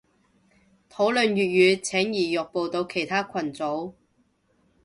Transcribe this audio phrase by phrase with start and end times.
[0.89, 1.45] 討論粵
[1.75, 3.93] 語請移玉步到其他群組